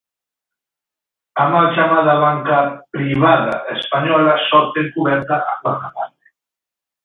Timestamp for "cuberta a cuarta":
4.95-5.87